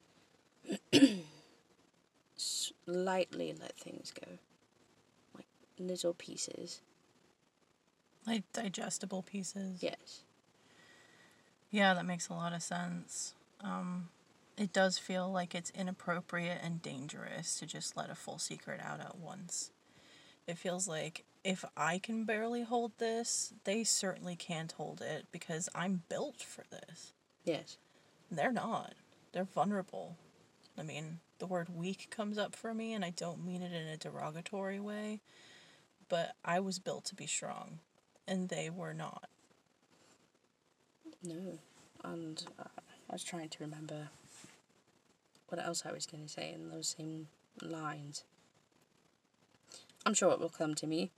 slightly 2.35 3.53
let 3.59 3.77
things 3.77 4.11
go, 4.11 4.31
like 5.35 5.47
little 5.77 6.13
pieces. 6.13 6.81
Like 8.25 8.43
digestible 8.53 9.21
pieces. 9.21 9.83
Yes. 9.83 10.21
Yeah, 11.71 11.93
that 11.93 12.05
makes 12.05 12.29
a 12.29 12.33
lot 12.33 12.53
of 12.53 12.63
sense. 12.63 13.35
Um, 13.61 14.09
it 14.57 14.71
does 14.71 14.97
feel 14.97 15.29
like 15.31 15.53
it's 15.53 15.71
inappropriate 15.71 16.59
and 16.63 16.81
dangerous 16.81 17.59
to 17.59 17.65
just 17.65 17.97
let 17.97 18.09
a 18.09 18.15
full 18.15 18.37
secret 18.39 18.79
out 18.81 18.99
at 18.99 19.17
once. 19.17 19.71
It 20.47 20.57
feels 20.57 20.87
like 20.87 21.25
if 21.45 21.63
I 21.77 21.99
can 21.99 22.25
barely 22.25 22.63
hold 22.63 22.93
this, 22.97 23.53
they 23.65 23.83
certainly 23.83 24.35
can't 24.35 24.71
hold 24.71 24.99
it 24.99 25.27
because 25.31 25.69
I'm 25.75 26.01
built 26.09 26.41
for 26.41 26.63
this. 26.71 27.13
Yes. 27.43 27.77
They're 28.31 28.51
not. 28.51 28.95
They're 29.31 29.43
vulnerable. 29.43 30.17
I 30.75 30.81
mean, 30.81 31.19
the 31.37 31.45
word 31.45 31.69
weak 31.69 32.07
comes 32.09 32.39
up 32.39 32.55
for 32.55 32.73
me, 32.73 32.93
and 32.93 33.05
I 33.05 33.11
don't 33.11 33.45
mean 33.45 33.61
it 33.61 33.71
in 33.71 33.87
a 33.87 33.95
derogatory 33.95 34.79
way, 34.79 35.21
but 36.09 36.31
I 36.43 36.59
was 36.59 36.79
built 36.79 37.05
to 37.05 37.15
be 37.15 37.27
strong, 37.27 37.77
and 38.27 38.49
they 38.49 38.71
were 38.71 38.95
not. 38.95 39.29
No. 41.23 41.59
And 42.03 42.43
uh, 42.57 42.63
I 43.09 43.13
was 43.13 43.23
trying 43.23 43.49
to 43.49 43.57
remember 43.63 44.09
what 45.49 45.63
else 45.63 45.83
I 45.85 45.91
was 45.91 46.07
going 46.07 46.23
to 46.23 46.29
say 46.29 46.51
in 46.51 46.69
those 46.69 46.95
same 46.97 47.27
lines. 47.61 48.23
I'm 50.05 50.13
sure 50.13 50.31
it 50.31 50.39
will 50.39 50.49
come 50.49 50.75
to 50.75 50.87
me. 50.87 51.11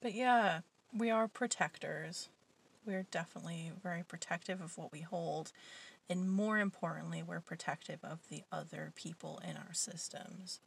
But 0.00 0.14
yeah, 0.14 0.60
we 0.96 1.10
are 1.10 1.28
protectors. 1.28 2.28
We're 2.86 3.06
definitely 3.10 3.72
very 3.82 4.02
protective 4.02 4.60
of 4.60 4.76
what 4.78 4.92
we 4.92 5.00
hold. 5.00 5.52
And 6.08 6.30
more 6.30 6.58
importantly, 6.58 7.22
we're 7.22 7.40
protective 7.40 8.00
of 8.02 8.20
the 8.28 8.42
other 8.50 8.92
people 8.96 9.40
in 9.48 9.56
our 9.56 9.72
systems. 9.72 10.60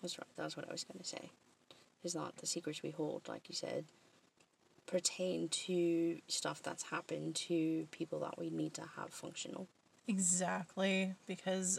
That's 0.00 0.18
right. 0.18 0.26
That's 0.36 0.56
what 0.56 0.68
I 0.68 0.72
was 0.72 0.84
going 0.84 1.00
to 1.00 1.04
say. 1.04 1.30
Is 2.04 2.14
not 2.14 2.36
the 2.36 2.46
secrets 2.46 2.82
we 2.82 2.90
hold, 2.90 3.28
like 3.28 3.48
you 3.48 3.54
said, 3.54 3.84
pertain 4.86 5.48
to 5.48 6.18
stuff 6.28 6.62
that's 6.62 6.84
happened 6.84 7.34
to 7.34 7.86
people 7.90 8.20
that 8.20 8.38
we 8.38 8.50
need 8.50 8.72
to 8.74 8.84
have 8.96 9.10
functional. 9.10 9.66
Exactly, 10.06 11.14
because 11.26 11.78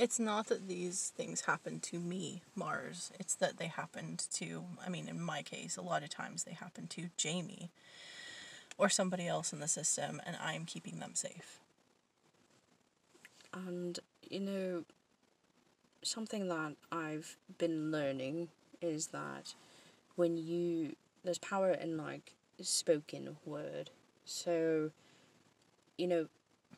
it's 0.00 0.18
not 0.18 0.46
that 0.46 0.66
these 0.66 1.12
things 1.14 1.42
happen 1.42 1.78
to 1.78 1.98
me, 1.98 2.42
Mars. 2.54 3.12
It's 3.20 3.34
that 3.34 3.58
they 3.58 3.66
happened 3.66 4.26
to, 4.32 4.64
I 4.84 4.88
mean, 4.88 5.08
in 5.08 5.20
my 5.20 5.42
case, 5.42 5.76
a 5.76 5.82
lot 5.82 6.02
of 6.02 6.08
times 6.08 6.44
they 6.44 6.54
happen 6.54 6.86
to 6.88 7.10
Jamie 7.18 7.70
or 8.78 8.88
somebody 8.88 9.28
else 9.28 9.52
in 9.52 9.60
the 9.60 9.68
system, 9.68 10.18
and 10.24 10.38
I'm 10.42 10.64
keeping 10.64 11.00
them 11.00 11.14
safe. 11.14 11.60
And, 13.52 13.98
you 14.30 14.40
know, 14.40 14.84
something 16.02 16.48
that 16.48 16.76
I've 16.90 17.36
been 17.58 17.90
learning 17.90 18.48
is 18.80 19.08
that 19.08 19.52
when 20.16 20.38
you, 20.38 20.96
there's 21.24 21.36
power 21.36 21.72
in 21.72 21.98
like 21.98 22.32
spoken 22.62 23.36
word. 23.44 23.90
So, 24.24 24.92
you 25.98 26.06
know, 26.06 26.28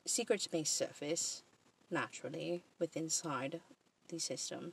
secrets 0.07 0.49
may 0.53 0.65
surface 0.65 1.45
naturally 1.93 2.63
within 2.79 3.05
inside 3.05 3.61
the 4.09 4.19
system. 4.19 4.73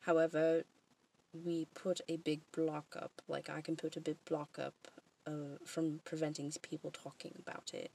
However, 0.00 0.64
we 1.44 1.66
put 1.74 2.00
a 2.08 2.16
big 2.16 2.40
block 2.52 2.96
up, 2.96 3.22
like 3.28 3.50
I 3.50 3.60
can 3.60 3.76
put 3.76 3.96
a 3.96 4.00
big 4.00 4.16
block 4.24 4.58
up 4.58 4.74
uh, 5.26 5.58
from 5.64 6.00
preventing 6.04 6.52
people 6.62 6.90
talking 6.90 7.32
about 7.38 7.72
it, 7.74 7.90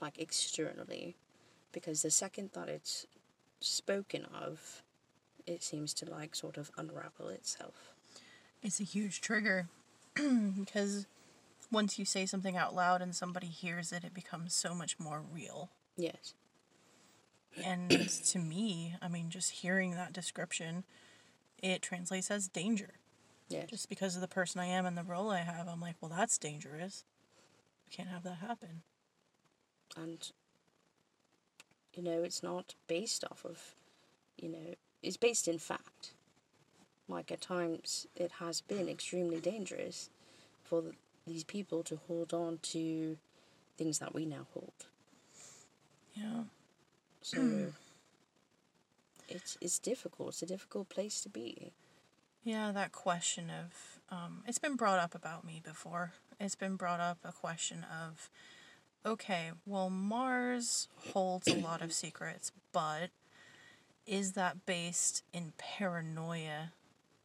like 0.00 0.18
externally, 0.18 1.16
because 1.72 2.02
the 2.02 2.10
second 2.10 2.50
that 2.54 2.68
it's 2.68 3.06
spoken 3.60 4.26
of, 4.34 4.82
it 5.46 5.62
seems 5.62 5.94
to 5.94 6.10
like 6.10 6.34
sort 6.34 6.56
of 6.56 6.70
unravel 6.76 7.28
itself. 7.28 7.94
It's 8.62 8.80
a 8.80 8.84
huge 8.84 9.20
trigger 9.20 9.68
because 10.14 11.06
once 11.70 11.98
you 11.98 12.04
say 12.04 12.26
something 12.26 12.56
out 12.56 12.74
loud 12.74 13.02
and 13.02 13.14
somebody 13.14 13.46
hears 13.46 13.92
it, 13.92 14.04
it 14.04 14.14
becomes 14.14 14.54
so 14.54 14.74
much 14.74 14.98
more 14.98 15.22
real. 15.32 15.70
Yes. 15.96 16.34
And 17.64 17.90
to 17.90 18.38
me, 18.38 18.96
I 19.02 19.08
mean, 19.08 19.30
just 19.30 19.50
hearing 19.50 19.92
that 19.92 20.12
description, 20.12 20.84
it 21.62 21.82
translates 21.82 22.30
as 22.30 22.48
danger. 22.48 22.94
Yes. 23.48 23.68
Just 23.70 23.88
because 23.88 24.14
of 24.14 24.20
the 24.22 24.28
person 24.28 24.60
I 24.60 24.66
am 24.66 24.86
and 24.86 24.96
the 24.96 25.02
role 25.04 25.30
I 25.30 25.40
have, 25.40 25.68
I'm 25.68 25.80
like, 25.80 25.96
well, 26.00 26.10
that's 26.14 26.38
dangerous. 26.38 27.04
We 27.86 27.94
can't 27.96 28.08
have 28.08 28.22
that 28.24 28.38
happen. 28.38 28.82
and 29.96 30.30
you 31.94 32.02
know 32.02 32.22
it's 32.22 32.42
not 32.42 32.74
based 32.86 33.24
off 33.30 33.44
of 33.44 33.74
you 34.38 34.48
know 34.48 34.74
it's 35.02 35.16
based 35.16 35.46
in 35.48 35.58
fact 35.58 36.14
like 37.08 37.30
at 37.30 37.40
times 37.40 38.06
it 38.16 38.32
has 38.40 38.60
been 38.62 38.88
extremely 38.88 39.40
dangerous 39.40 40.08
for 40.64 40.80
th 40.82 40.94
these 41.26 41.44
people 41.44 41.82
to 41.84 41.96
hold 42.08 42.32
on 42.34 42.58
to 42.62 43.16
things 43.78 43.98
that 44.00 44.14
we 44.14 44.24
now 44.26 44.46
hold 44.54 44.86
Yeah. 46.14 46.44
So 47.22 47.72
it's 49.28 49.56
it's 49.60 49.78
difficult 49.78 50.28
it's 50.30 50.42
a 50.42 50.46
difficult 50.46 50.88
place 50.88 51.20
to 51.20 51.28
be 51.28 51.72
Yeah, 52.44 52.72
that 52.72 52.92
question 52.92 53.50
of 53.50 54.00
um, 54.10 54.42
it's 54.46 54.58
been 54.58 54.76
brought 54.76 54.98
up 54.98 55.14
about 55.14 55.44
me 55.44 55.60
before. 55.64 56.12
It's 56.38 56.54
been 56.56 56.76
brought 56.76 57.00
up 57.00 57.18
a 57.24 57.32
question 57.32 57.84
of, 57.84 58.28
okay, 59.06 59.52
well 59.64 59.88
Mars 59.88 60.88
holds 61.12 61.46
a 61.48 61.54
lot 61.54 61.80
of 61.82 61.92
secrets, 62.04 62.52
but 62.72 63.10
is 64.06 64.32
that 64.32 64.66
based 64.66 65.22
in 65.32 65.52
paranoia 65.56 66.72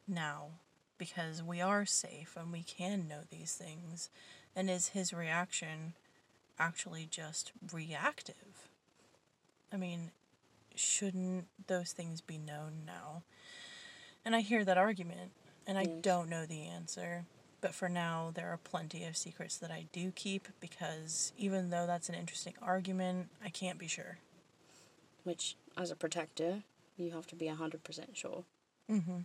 now? 0.06 0.50
Because 0.96 1.42
we 1.42 1.60
are 1.60 1.84
safe 1.84 2.36
and 2.36 2.52
we 2.52 2.62
can 2.62 3.06
know 3.08 3.20
these 3.30 3.54
things, 3.54 4.08
and 4.56 4.70
is 4.70 4.88
his 4.88 5.12
reaction 5.12 5.94
actually 6.58 7.06
just 7.10 7.52
reactive? 7.72 8.47
I 9.72 9.76
mean, 9.76 10.10
shouldn't 10.74 11.46
those 11.66 11.92
things 11.92 12.20
be 12.20 12.38
known 12.38 12.82
now? 12.86 13.22
And 14.24 14.34
I 14.34 14.40
hear 14.40 14.64
that 14.64 14.78
argument, 14.78 15.32
and 15.66 15.78
I 15.78 15.82
Yes. 15.84 16.02
don't 16.02 16.28
know 16.28 16.46
the 16.46 16.62
answer. 16.66 17.26
But 17.60 17.74
for 17.74 17.88
now, 17.88 18.30
there 18.32 18.48
are 18.50 18.56
plenty 18.58 19.04
of 19.04 19.16
secrets 19.16 19.56
that 19.58 19.70
I 19.70 19.86
do 19.92 20.12
keep 20.12 20.46
because 20.60 21.32
even 21.36 21.70
though 21.70 21.86
that's 21.86 22.08
an 22.08 22.14
interesting 22.14 22.54
argument, 22.62 23.30
I 23.44 23.48
can't 23.50 23.78
be 23.78 23.88
sure. 23.88 24.18
which 25.24 25.56
as 25.76 25.90
a 25.90 25.96
protector 25.96 26.62
you 26.96 27.10
have 27.10 27.26
to 27.26 27.36
be 27.36 27.46
100% 27.46 28.16
sure 28.16 28.44
Mm-hmm. 28.90 29.18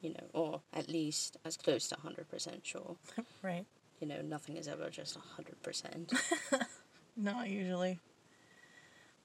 you 0.00 0.10
know 0.10 0.24
or 0.32 0.62
at 0.72 0.88
least 0.88 1.36
as 1.44 1.56
close 1.58 1.88
to 1.88 1.96
100% 1.96 2.64
sure 2.64 2.96
Right. 3.42 3.66
you 4.00 4.06
know 4.06 4.22
nothing 4.22 4.56
is 4.56 4.66
ever 4.68 4.88
just 4.88 5.18
100% 5.18 6.12
Not 7.16 7.48
usually. 7.48 7.98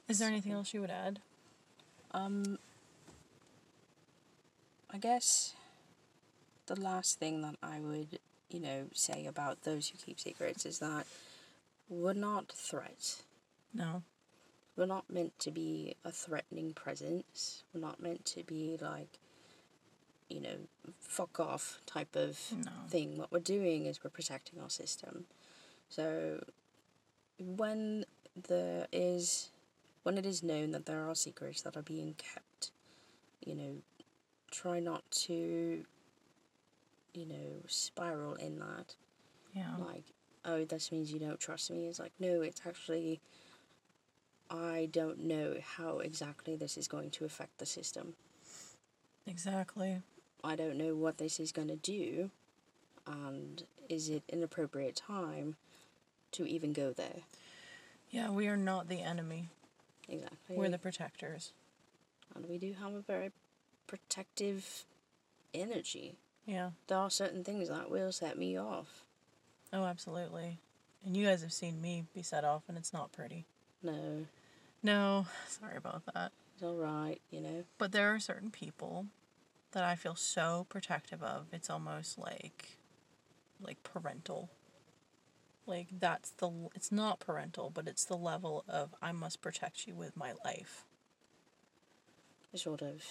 Is 0.07 0.19
there 0.19 0.27
anything 0.27 0.51
else 0.51 0.73
you 0.73 0.81
would 0.81 0.91
add? 0.91 1.19
Um, 2.11 2.59
I 4.91 4.97
guess 4.97 5.53
the 6.67 6.79
last 6.79 7.19
thing 7.19 7.41
that 7.41 7.55
I 7.63 7.79
would, 7.79 8.19
you 8.49 8.59
know, 8.59 8.85
say 8.93 9.25
about 9.25 9.63
those 9.63 9.89
who 9.89 9.97
keep 9.97 10.19
secrets 10.19 10.65
is 10.65 10.79
that 10.79 11.05
we're 11.89 12.13
not 12.13 12.49
threats. 12.51 13.23
No. 13.73 14.03
We're 14.75 14.85
not 14.85 15.09
meant 15.09 15.37
to 15.39 15.51
be 15.51 15.95
a 16.03 16.11
threatening 16.11 16.73
presence. 16.73 17.63
We're 17.73 17.81
not 17.81 18.01
meant 18.01 18.25
to 18.25 18.43
be 18.43 18.77
like, 18.79 19.19
you 20.29 20.41
know, 20.41 20.57
fuck 20.99 21.39
off 21.39 21.79
type 21.85 22.15
of 22.15 22.39
No. 22.65 22.71
thing. 22.89 23.17
What 23.17 23.31
we're 23.31 23.39
doing 23.39 23.85
is 23.85 24.03
we're 24.03 24.09
protecting 24.09 24.59
our 24.59 24.69
system. 24.69 25.25
So 25.89 26.43
when 27.39 28.05
there 28.35 28.87
is 28.91 29.49
when 30.03 30.17
it 30.17 30.25
is 30.25 30.43
known 30.43 30.71
that 30.71 30.85
there 30.85 31.09
are 31.09 31.15
secrets 31.15 31.61
that 31.61 31.75
are 31.75 31.81
being 31.81 32.15
kept, 32.17 32.71
you 33.45 33.55
know, 33.55 33.75
try 34.51 34.79
not 34.79 35.03
to 35.11 35.85
you 37.13 37.25
know, 37.25 37.61
spiral 37.67 38.35
in 38.35 38.59
that. 38.59 38.95
Yeah. 39.53 39.75
Like, 39.77 40.03
oh, 40.45 40.65
this 40.65 40.91
means 40.91 41.11
you 41.11 41.19
don't 41.19 41.39
trust 41.39 41.71
me. 41.71 41.85
It's 41.87 41.99
like, 41.99 42.13
no, 42.19 42.41
it's 42.41 42.61
actually 42.67 43.21
I 44.49 44.89
don't 44.91 45.23
know 45.23 45.55
how 45.77 45.99
exactly 45.99 46.55
this 46.55 46.77
is 46.77 46.87
going 46.87 47.11
to 47.11 47.25
affect 47.25 47.57
the 47.57 47.65
system. 47.65 48.13
Exactly. 49.25 50.01
I 50.43 50.55
don't 50.55 50.77
know 50.77 50.95
what 50.95 51.17
this 51.17 51.39
is 51.39 51.51
going 51.51 51.69
to 51.69 51.75
do, 51.77 52.29
and 53.07 53.63
is 53.87 54.09
it 54.09 54.23
an 54.31 54.43
appropriate 54.43 54.95
time 54.95 55.55
to 56.33 56.45
even 56.45 56.73
go 56.73 56.91
there? 56.91 57.21
Yeah, 58.11 58.29
we 58.29 58.47
are 58.47 58.57
not 58.57 58.89
the 58.89 59.01
enemy. 59.01 59.49
Exactly. 60.09 60.55
We're 60.57 60.69
the 60.69 60.77
protectors. 60.77 61.53
and 62.35 62.45
we 62.47 62.57
do 62.57 62.73
have 62.73 62.93
a 62.93 63.01
very 63.01 63.31
protective 63.87 64.85
energy. 65.53 66.15
Yeah. 66.45 66.71
There 66.87 66.97
are 66.97 67.09
certain 67.09 67.43
things 67.43 67.69
that 67.69 67.89
will 67.89 68.11
set 68.11 68.37
me 68.37 68.57
off. 68.57 69.05
Oh, 69.71 69.85
absolutely. 69.85 70.59
And 71.05 71.15
you 71.15 71.25
guys 71.25 71.41
have 71.41 71.53
seen 71.53 71.81
me 71.81 72.05
be 72.13 72.21
set 72.23 72.43
off, 72.43 72.63
and 72.67 72.77
it's 72.77 72.93
not 72.93 73.11
pretty. 73.11 73.45
No, 73.81 74.25
No, 74.81 75.25
sorry 75.47 75.77
about 75.77 76.03
that. 76.13 76.31
it's 76.53 76.63
all 76.63 76.75
right, 76.75 77.19
you 77.29 77.41
know. 77.41 77.63
But 77.77 77.91
there 77.91 78.13
are 78.13 78.19
certain 78.19 78.51
people 78.51 79.07
that 79.71 79.83
I 79.83 79.95
feel 79.95 80.15
so 80.15 80.65
protective 80.69 81.21
of. 81.23 81.47
It's 81.51 81.69
almost 81.69 82.17
like 82.17 82.77
like 83.61 83.81
parental. 83.83 84.49
Like 85.65 85.87
that's 85.99 86.31
the 86.31 86.51
it's 86.75 86.91
not 86.91 87.19
parental, 87.19 87.69
but 87.73 87.87
it's 87.87 88.05
the 88.05 88.17
level 88.17 88.63
of 88.67 88.93
I 89.01 89.11
must 89.11 89.41
protect 89.41 89.87
you 89.87 89.95
with 89.95 90.17
my 90.17 90.33
life. 90.45 90.85
Sort 92.55 92.81
of. 92.81 93.03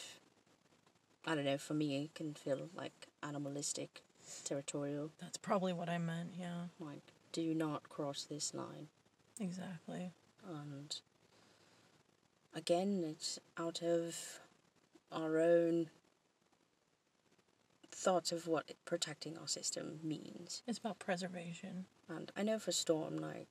I 1.27 1.35
don't 1.35 1.45
know. 1.45 1.59
For 1.59 1.75
me, 1.75 2.05
it 2.05 2.15
can 2.15 2.35
feel 2.35 2.69
like 2.77 3.09
animalistic, 3.23 4.03
territorial. 4.45 5.11
That's 5.21 5.37
probably 5.37 5.73
what 5.73 5.89
I 5.89 5.99
meant, 5.99 6.31
yeah. 6.39 6.65
Like, 6.81 7.03
do 7.33 7.55
not 7.55 7.89
cross 7.89 8.25
this 8.25 8.53
line. 8.55 8.89
Exactly. 9.41 10.13
and 10.49 10.97
again 12.55 13.03
it's 13.07 13.39
out 13.59 13.83
of 13.83 14.41
our 15.11 15.39
own 15.41 15.89
thoughts 18.03 18.33
of 18.33 18.49
what 18.49 18.73
protecting 18.85 19.39
our 19.39 19.47
system 19.47 20.01
means 20.03 20.63
It's 20.67 20.79
about 20.79 20.99
preservation. 20.99 21.87
and 22.09 22.33
i 22.37 22.43
know 22.43 22.59
for 22.59 22.73
storm 22.73 23.17
like 23.19 23.47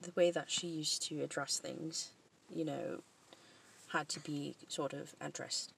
the 0.00 0.12
way 0.16 0.30
that 0.30 0.50
she 0.50 0.66
used 0.66 1.02
to 1.08 1.22
address 1.22 1.58
things 1.58 2.10
you 2.48 2.64
know 2.64 3.00
had 3.92 4.08
to 4.08 4.20
be 4.20 4.54
sort 4.68 4.92
of 4.94 5.14
addressed 5.20 5.72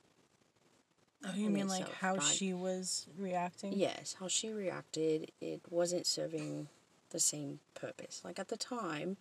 Oh, 1.25 1.33
you 1.35 1.51
mean 1.51 1.67
like 1.67 1.91
how 1.95 2.15
like- 2.15 2.23
she 2.23 2.53
was 2.55 3.07
reacting? 3.19 3.73
yes 3.73 4.15
how 4.21 4.29
she 4.29 4.51
reacted 4.51 5.33
it 5.41 5.61
wasn't 5.71 6.07
serving 6.07 6.69
the 7.11 7.19
same 7.21 7.59
purpose 7.75 8.23
like 8.25 8.39
at 8.39 8.49
the 8.49 8.57
time 8.57 9.17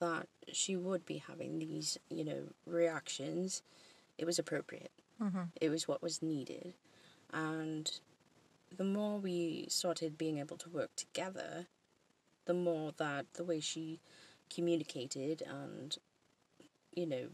that 0.00 0.26
she 0.52 0.76
would 0.76 1.04
be 1.04 1.18
having 1.18 1.58
these 1.58 1.98
you 2.08 2.24
know 2.24 2.42
reactions 2.66 3.62
it 4.16 4.24
was 4.24 4.38
appropriate 4.38 4.92
Mhm. 5.20 5.48
it 5.60 5.68
was 5.68 5.86
what 5.86 6.02
was 6.02 6.22
needed 6.22 6.72
and 7.32 8.00
the 8.76 8.84
more 8.84 9.18
we 9.18 9.66
started 9.68 10.18
being 10.18 10.38
able 10.38 10.56
to 10.56 10.68
work 10.68 10.94
together 10.96 11.66
the 12.46 12.54
more 12.54 12.92
that 12.96 13.26
the 13.34 13.44
way 13.44 13.60
she 13.60 14.00
communicated 14.54 15.42
and 15.42 15.98
you 16.94 17.06
know 17.06 17.26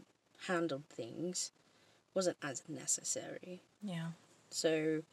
handled 0.47 0.85
things 0.89 1.51
wasn't 2.13 2.37
as 2.41 2.63
necessary 2.67 3.61
Yeah. 3.81 4.09
so 4.49 5.03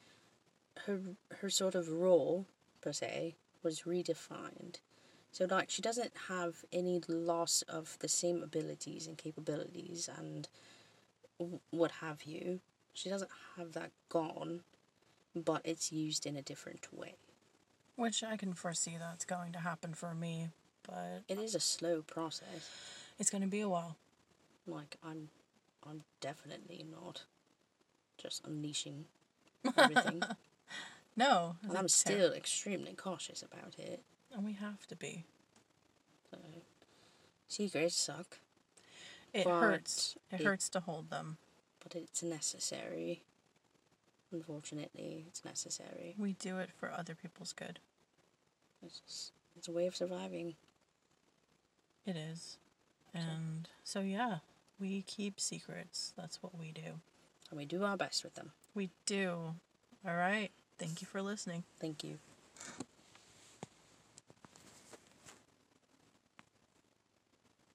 her 0.87 1.01
her 1.41 1.51
sort 1.51 1.75
of 1.75 1.89
role 1.91 2.47
per 2.81 2.93
se 2.93 3.35
was 3.63 3.81
redefined. 3.83 4.77
So 5.33 5.45
like 5.51 5.71
she 5.71 5.83
doesn't 5.83 6.13
have 6.29 6.65
any 6.73 7.01
loss 7.09 7.63
of 7.63 7.97
the 7.99 8.09
same 8.09 8.43
abilities 8.43 9.07
and 9.07 9.19
capabilities 9.19 10.09
and 10.17 10.49
what 11.71 11.91
have 12.01 12.23
you. 12.23 12.61
She 12.95 13.09
doesn't 13.11 13.31
have 13.57 13.73
that 13.73 13.91
gone, 14.09 14.61
but 15.45 15.63
it's 15.65 15.93
used 15.93 16.27
in 16.27 16.37
a 16.37 16.43
different 16.43 16.87
way. 16.93 17.15
Which 17.97 18.23
I 18.23 18.37
can 18.37 18.55
foresee 18.55 18.97
that's 18.99 19.25
going 19.25 19.53
to 19.53 19.59
happen 19.59 19.95
for 19.95 20.15
me, 20.15 20.51
but 20.87 21.23
It 21.29 21.39
is 21.39 21.55
a 21.55 21.61
slow 21.61 22.03
process. 22.03 22.71
it's 23.19 23.31
going 23.31 23.43
to 23.43 23.49
be 23.49 23.61
a 23.61 23.69
while. 23.69 23.97
Like 24.67 24.97
I'm 25.05 25.29
I'm 25.89 26.03
definitely 26.21 26.85
not 26.91 27.23
just 28.19 28.45
unleashing 28.47 29.07
everything. 29.77 30.23
No. 31.17 31.57
And 31.63 31.77
I'm 31.77 31.85
ter- 31.85 31.89
still 31.89 32.33
extremely 32.33 32.93
cautious 32.95 33.43
about 33.43 33.79
it. 33.79 34.03
And 34.33 34.45
we 34.45 34.53
have 34.53 34.87
to 34.89 34.97
be. 34.97 35.25
So, 36.31 36.39
secrets 37.49 37.97
suck, 37.97 38.39
It 39.33 39.47
hurts. 39.47 40.17
It 40.31 40.41
it- 40.41 40.45
hurts 40.45 40.69
to 40.71 40.81
hold 40.81 41.11
them. 41.11 41.39
but 41.83 41.95
it's 41.97 42.23
necessary. 42.23 43.23
Unfortunately, 44.33 45.25
it's 45.27 45.45
necessary. 45.45 46.15
We 46.19 46.35
do 46.35 46.59
it 46.59 46.71
for 46.79 46.93
other 46.93 47.15
people's 47.15 47.53
good. 47.53 47.79
It's 48.85 49.01
just, 49.01 49.33
it's 49.57 49.69
a 49.69 49.73
way 49.73 49.87
of 49.87 49.97
surviving. 49.97 50.55
It 52.07 52.17
is. 52.17 52.59
And 53.15 53.69
so, 53.85 54.01
yeah, 54.01 54.39
we 54.79 55.03
keep 55.03 55.41
secrets. 55.41 56.13
That's 56.17 56.43
what 56.43 56.59
we 56.59 56.73
do. 56.73 57.01
And 57.51 57.59
we 57.59 57.65
do 57.65 57.85
our 57.85 57.97
best 57.97 58.23
with 58.23 58.35
them. 58.35 58.53
We 58.75 58.91
do. 59.07 59.55
All 60.07 60.15
right. 60.15 60.51
Thank 60.79 61.01
you 61.01 61.07
for 61.07 61.23
listening. 61.23 61.65
Thank 61.81 62.05
you. 62.05 62.19